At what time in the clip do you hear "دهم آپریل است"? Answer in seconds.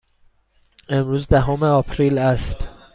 1.27-2.67